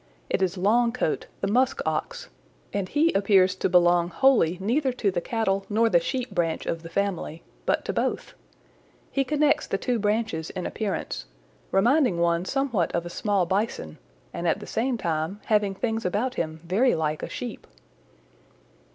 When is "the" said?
1.41-1.47, 5.11-5.21, 5.89-5.99, 6.81-6.89, 9.67-9.77, 14.59-14.65